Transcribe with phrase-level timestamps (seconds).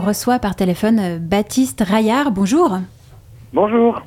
[0.00, 2.30] reçoit par téléphone euh, Baptiste Raillard.
[2.30, 2.78] Bonjour.
[3.54, 4.02] Bonjour.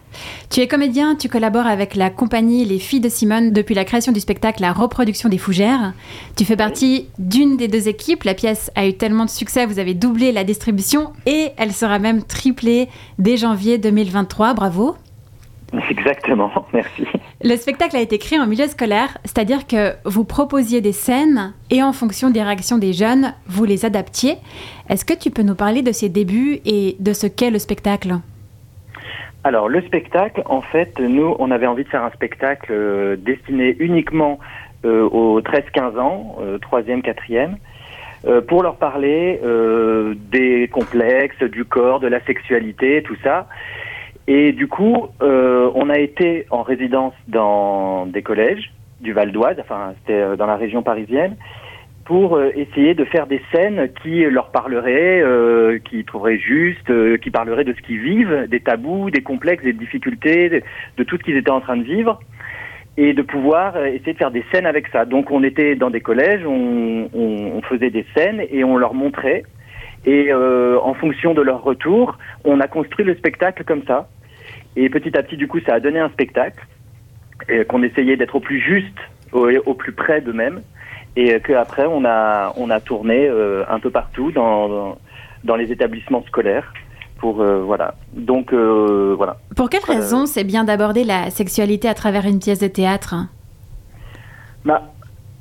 [0.51, 4.11] Tu es comédien, tu collabores avec la compagnie Les Filles de Simone depuis la création
[4.11, 5.93] du spectacle La reproduction des fougères.
[6.37, 8.23] Tu fais partie d'une des deux équipes.
[8.23, 11.97] La pièce a eu tellement de succès, vous avez doublé la distribution et elle sera
[11.97, 12.87] même triplée
[13.17, 14.53] dès janvier 2023.
[14.53, 14.95] Bravo.
[15.89, 17.07] Exactement, merci.
[17.43, 21.81] Le spectacle a été créé en milieu scolaire, c'est-à-dire que vous proposiez des scènes et
[21.81, 24.35] en fonction des réactions des jeunes, vous les adaptiez.
[24.89, 28.13] Est-ce que tu peux nous parler de ses débuts et de ce qu'est le spectacle?
[29.43, 33.75] Alors, le spectacle, en fait, nous, on avait envie de faire un spectacle euh, destiné
[33.79, 34.37] uniquement
[34.85, 37.55] euh, aux 13-15 ans, 3e, euh,
[38.29, 39.41] 4e, pour leur parler
[40.31, 43.47] des complexes, du corps, de la sexualité, tout ça.
[44.27, 49.57] Et du coup, euh, on a été en résidence dans des collèges du Val d'Oise,
[49.59, 51.35] enfin c'était euh, dans la région parisienne,
[52.05, 57.17] pour euh, essayer de faire des scènes qui leur parleraient, euh, qui trouveraient juste, euh,
[57.17, 60.49] qui parleraient de ce qu'ils vivent, des tabous, des complexes, des difficultés,
[60.97, 62.19] de, tout ce qu'ils étaient en train de vivre,
[62.97, 65.05] et de pouvoir essayer de faire des scènes avec ça.
[65.05, 68.93] Donc on était dans des collèges, on, on, on faisait des scènes et on leur
[68.93, 69.43] montrait
[70.05, 74.07] et euh, en fonction de leur retour, on a construit le spectacle comme ça.
[74.75, 76.65] Et petit à petit, du coup, ça a donné un spectacle
[77.49, 78.97] et qu'on essayait d'être au plus juste,
[79.31, 80.61] au, au plus près d'eux-mêmes,
[81.15, 84.97] et qu'après on a on a tourné euh, un peu partout dans, dans,
[85.43, 86.73] dans les établissements scolaires.
[87.19, 87.93] Pour, euh, voilà.
[88.13, 89.37] Donc euh, voilà.
[89.55, 93.13] Pour quelle raison c'est bien d'aborder la sexualité à travers une pièce de théâtre?
[94.65, 94.91] Bah,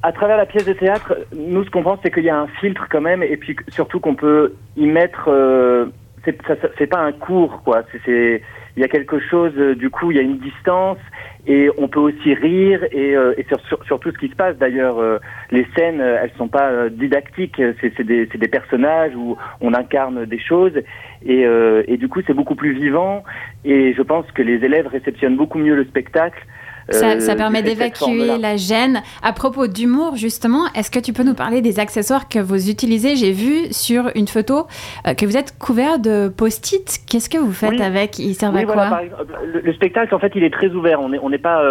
[0.02, 2.46] à travers la pièce de théâtre, nous, ce qu'on pense, c'est qu'il y a un
[2.46, 5.28] filtre quand même, et puis surtout qu'on peut y mettre.
[5.28, 5.86] Euh,
[6.24, 7.82] c'est pas un cours, quoi.
[8.04, 8.42] C'est
[8.76, 9.54] il y a quelque chose.
[9.76, 10.98] du coup, il y a une distance,
[11.46, 14.36] et on peut aussi rire, et, euh, et sur, sur, sur, tout ce qui se
[14.36, 14.56] passe.
[14.58, 15.18] D'ailleurs, euh,
[15.50, 17.60] les scènes, elles sont pas didactiques.
[17.80, 20.78] C'est des, des personnages où on incarne des choses,
[21.26, 21.42] et,
[21.88, 23.24] et du coup, c'est beaucoup plus vivant.
[23.64, 26.40] Et je pense que les élèves réceptionnent beaucoup mieux le spectacle.
[26.90, 29.02] Ça, ça, permet d'évacuer la gêne.
[29.22, 33.16] À propos d'humour, justement, est-ce que tu peux nous parler des accessoires que vous utilisez?
[33.16, 34.66] J'ai vu sur une photo
[35.06, 37.00] euh, que vous êtes couvert de post-it.
[37.08, 37.82] Qu'est-ce que vous faites oui.
[37.82, 38.18] avec?
[38.18, 38.74] Ils servent oui, à quoi?
[38.74, 41.00] voilà, exemple, le, le, spectacle, en fait, il est très ouvert.
[41.00, 41.62] On n'est on pas...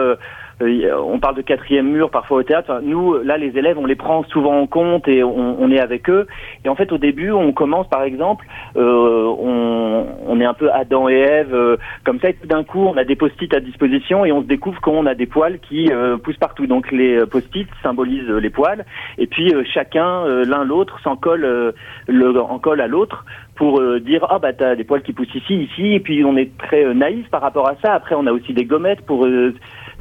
[0.61, 2.81] Euh on parle de quatrième mur parfois au théâtre.
[2.83, 6.09] Nous, là, les élèves, on les prend souvent en compte et on, on, est avec
[6.09, 6.27] eux.
[6.63, 8.45] Et en fait, au début, on commence, par exemple,
[8.77, 12.63] euh, on, on, est un peu Adam et Ève, euh, comme ça, et tout d'un
[12.63, 15.59] coup, on a des post-it à disposition et on se découvre qu'on a des poils
[15.59, 16.67] qui euh, poussent partout.
[16.67, 18.85] Donc, les post-it symbolisent les poils.
[19.17, 21.73] Et puis, euh, chacun, euh, l'un l'autre, s'en colle,
[22.07, 25.53] le, en colle à l'autre pour dire ah bah t'as des poils qui poussent ici
[25.63, 28.53] ici et puis on est très naïf par rapport à ça après on a aussi
[28.53, 29.27] des gommettes pour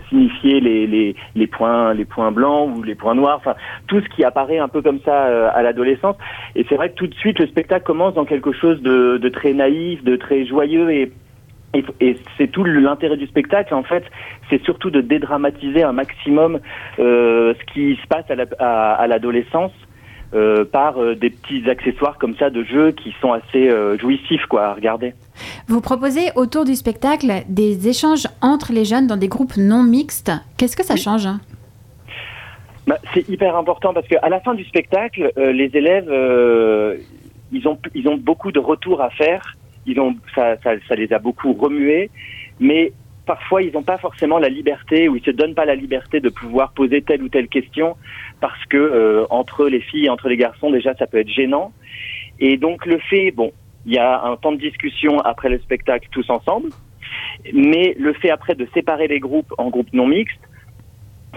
[0.09, 3.55] signifier les, les, points les points blancs ou les points noirs, enfin
[3.87, 6.17] tout ce qui apparaît un peu comme ça euh, à l'adolescence.
[6.55, 9.29] Et c'est vrai que tout de suite le spectacle commence dans quelque chose de, de
[9.29, 11.13] très naïf, de très joyeux et
[11.75, 14.05] et, et c'est tout l'intérêt du spectacle, en fait,
[14.49, 16.61] c'est surtout de dédramatiser un maximum
[16.99, 18.25] euh, ce qui se passe
[18.59, 19.73] à l'adolescence.
[19.73, 19.88] La,
[20.35, 24.45] euh, par euh, des petits accessoires comme ça de jeu qui sont assez euh, jouissifs
[24.45, 25.15] quoi à regarder.
[25.69, 30.31] Vous proposez autour du spectacle des échanges entre les jeunes dans des groupes non mixtes.
[30.59, 31.01] Qu'est-ce que ça oui.
[31.01, 31.27] change
[32.87, 36.11] bah, C'est hyper important parce qu'à la fin du spectacle, les élèves,
[37.51, 39.57] ils, ont, ils ont beaucoup de retours à faire.
[39.87, 42.11] Ils ont, ça, ça, ça les a beaucoup remués.
[42.61, 42.93] Mais
[43.29, 46.31] parfois, ils n'ont pas forcément la liberté ou ils se donnent pas la liberté de
[46.31, 47.95] pouvoir poser telle ou telle question
[48.41, 51.73] parce que euh, entre les filles et entre les garçons, déjà, ça peut être gênant.
[52.41, 53.53] Et donc, le fait, bon,
[53.85, 56.71] il y a un temps de discussion après le spectacle tous ensemble,
[57.53, 60.48] mais le fait après de séparer les groupes en groupes non mixtes,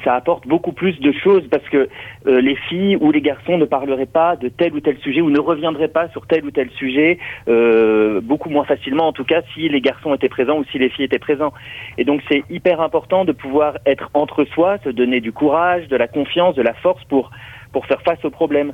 [0.04, 1.90] ça apporte beaucoup plus de choses parce que
[2.28, 5.30] euh, les filles ou les garçons ne parleraient pas de tel ou tel sujet ou
[5.30, 9.42] ne reviendraient pas sur tel ou tel sujet euh, beaucoup moins facilement en tout cas
[9.54, 11.54] si les garçons étaient présents ou si les filles étaient présents.
[11.98, 15.96] Et donc c'est hyper important de pouvoir être entre soi se donner du courage de
[15.96, 17.32] la confiance de la force pour
[17.72, 18.74] pour faire face aux problèmes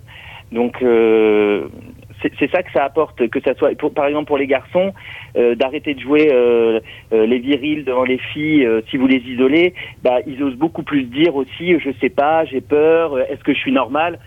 [0.51, 1.67] donc euh,
[2.21, 4.93] c'est ça que ça apporte, que ça soit, par exemple pour les garçons,
[5.37, 6.79] euh, d'arrêter de jouer euh,
[7.13, 9.73] euh, les virils devant les filles, si vous les isolez,
[10.03, 13.59] bah, ils osent beaucoup plus dire aussi, je sais pas, j'ai peur, est-ce que je
[13.59, 14.19] suis normal?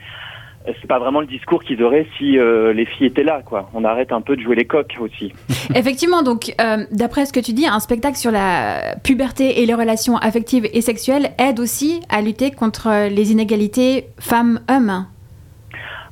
[0.67, 3.71] C'est pas vraiment le discours qu'ils auraient si les filles étaient là, quoi.
[3.73, 5.33] On arrête un peu de jouer les coques aussi.
[5.75, 6.55] Effectivement, donc
[6.93, 10.83] d'après ce que tu dis, un spectacle sur la puberté et les relations affectives et
[10.83, 15.07] sexuelles aide aussi à lutter contre les inégalités femmes-hommes.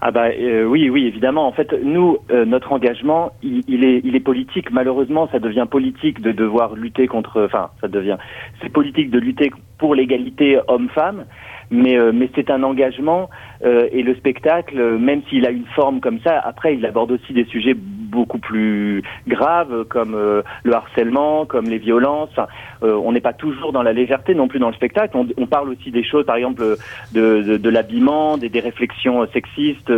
[0.00, 1.46] Ah bah euh, oui, oui, évidemment.
[1.48, 4.70] En fait, nous, euh, notre engagement, il, il, est, il est politique.
[4.70, 7.44] Malheureusement, ça devient politique de devoir lutter contre.
[7.44, 8.16] Enfin, ça devient.
[8.62, 11.24] C'est politique de lutter pour l'égalité homme-femme,
[11.70, 13.28] mais euh, mais c'est un engagement
[13.64, 17.32] euh, et le spectacle, même s'il a une forme comme ça, après, il aborde aussi
[17.32, 17.74] des sujets
[18.08, 20.16] beaucoup plus graves, comme
[20.62, 22.38] le harcèlement, comme les violences.
[22.82, 25.16] on n'est pas toujours dans la légèreté non plus dans le spectacle.
[25.36, 26.76] On, parle aussi des choses, par exemple,
[27.12, 29.92] de, de, l'habillement, des, des, réflexions sexistes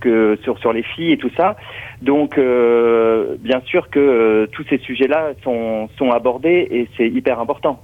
[0.00, 1.56] que sur sur les filles et tout ça.
[2.02, 7.82] Donc, bien sûr que tous ces sujets-là sont sont abordés et c'est hyper important.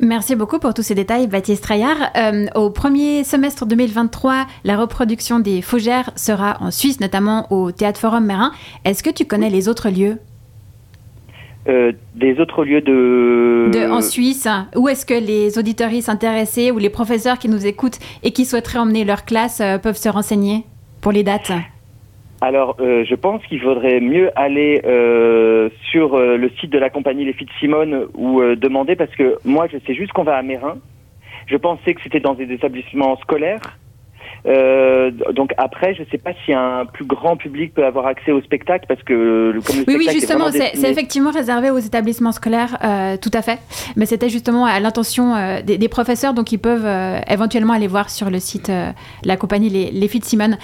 [0.00, 1.96] Merci beaucoup pour tous ces détails, Baptiste Traillard.
[2.16, 8.00] Euh, au premier semestre 2023, la reproduction des Fougères sera en Suisse, notamment au Théâtre
[8.00, 8.52] Forum Mérin.
[8.84, 10.18] Est-ce que tu connais les autres lieux?
[11.66, 13.70] Euh, des autres lieux de...
[13.72, 17.98] de en Suisse Où est-ce que les auditoristes intéressés ou les professeurs qui nous écoutent
[18.22, 20.64] et qui souhaiteraient emmener leur classe euh, peuvent se renseigner
[21.00, 21.52] pour les dates?
[22.44, 26.90] Alors, euh, je pense qu'il faudrait mieux aller euh, sur euh, le site de la
[26.90, 30.36] compagnie Les Filles de Simone ou demander, parce que moi, je sais juste qu'on va
[30.36, 30.76] à Mérin.
[31.46, 33.62] Je pensais que c'était dans des établissements scolaires.
[34.46, 38.30] Euh, donc après, je ne sais pas si un plus grand public peut avoir accès
[38.30, 42.76] au spectacle parce que comme le oui, oui, justement, c'est effectivement réservé aux établissements scolaires,
[42.84, 43.58] euh, tout à fait.
[43.96, 46.86] Mais c'était justement à l'intention euh, des, professeurs, donc ils peuvent
[47.28, 48.70] éventuellement aller voir sur le site
[49.22, 50.58] la compagnie Les, les Filles de Simone.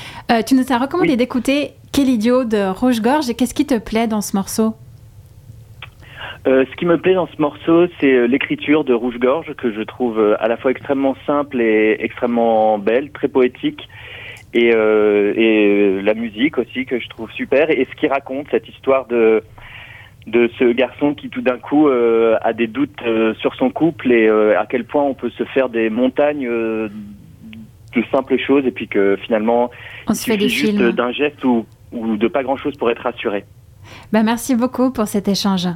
[0.46, 4.20] tu nous as recommandé d'écouter Quel idiot de Rouge-Gorge et qu'est-ce qui te plaît dans
[4.20, 4.74] ce morceau?
[6.46, 9.72] Euh, ce qui me plaît dans ce morceau, c'est euh, l'écriture de Rouge Gorge que
[9.72, 13.88] je trouve euh, à la fois extrêmement simple et extrêmement belle, très poétique,
[14.52, 17.70] et, et la musique aussi que je trouve super.
[17.70, 19.42] Et ce qui raconte cette histoire de
[20.26, 23.00] de ce garçon qui tout d'un coup a des doutes
[23.38, 26.90] sur son couple et à quel point on peut se faire des montagnes de
[28.10, 29.70] simples choses et puis que finalement
[30.08, 33.44] on il suffit juste d'un geste ou, ou de pas grand chose pour être rassuré.
[34.12, 35.68] Ben merci beaucoup pour cet échange.